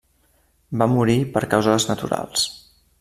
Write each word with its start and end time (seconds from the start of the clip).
Va 0.81 0.87
morir 0.93 1.17
per 1.35 1.43
causes 1.53 1.89
naturals. 1.91 2.47